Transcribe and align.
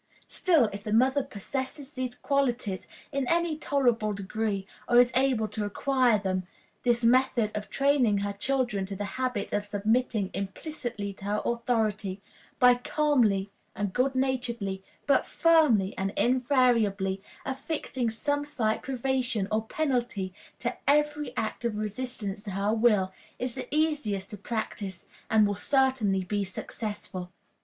Still, 0.27 0.67
if 0.73 0.83
the 0.83 0.91
mother 0.93 1.21
possess 1.21 1.75
these 1.75 2.15
qualities 2.15 2.87
in 3.11 3.27
any 3.27 3.55
tolerable 3.55 4.13
degree, 4.13 4.65
or 4.89 4.97
is 4.97 5.11
able 5.13 5.47
to 5.49 5.63
acquire 5.63 6.17
them, 6.17 6.47
this 6.81 7.03
method 7.03 7.51
of 7.53 7.69
training 7.69 8.17
her 8.17 8.33
children 8.33 8.83
to 8.87 8.95
the 8.95 9.05
habit 9.21 9.53
of 9.53 9.63
submitting 9.63 10.31
implicitly 10.33 11.13
to 11.13 11.25
her 11.25 11.41
authority, 11.45 12.19
by 12.57 12.73
calmly 12.73 13.51
and 13.75 13.93
good 13.93 14.15
naturedly, 14.15 14.83
but 15.05 15.23
firmly 15.27 15.95
and 15.99 16.11
invariably, 16.17 17.21
affixing 17.45 18.09
some 18.09 18.43
slight 18.43 18.81
privation 18.81 19.47
or 19.51 19.67
penalty 19.67 20.33
to 20.57 20.75
every 20.89 21.31
act 21.37 21.63
of 21.63 21.77
resistance 21.77 22.41
to 22.41 22.49
her 22.49 22.73
will, 22.73 23.13
is 23.37 23.53
the 23.53 23.67
easiest 23.69 24.31
to 24.31 24.37
practice, 24.37 25.05
and 25.29 25.45
will 25.45 25.53
certainly 25.53 26.23
be 26.23 26.43
successful. 26.43 27.29